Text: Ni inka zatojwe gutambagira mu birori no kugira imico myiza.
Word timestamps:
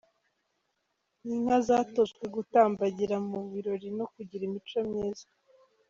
Ni 1.23 1.33
inka 1.37 1.57
zatojwe 1.67 2.23
gutambagira 2.35 3.15
mu 3.29 3.39
birori 3.51 3.87
no 3.97 4.05
kugira 4.13 4.43
imico 4.49 4.79
myiza. 4.89 5.25